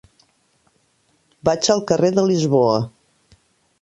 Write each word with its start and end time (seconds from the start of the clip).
Vaig 1.49 1.69
al 1.73 1.85
carrer 1.91 2.11
de 2.17 2.27
Lisboa. 2.33 2.81